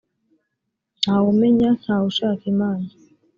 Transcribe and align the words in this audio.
nta 1.01 1.15
wumenya 1.23 1.69
nta 1.79 1.95
wushaka 2.03 2.43
imana 2.53 2.87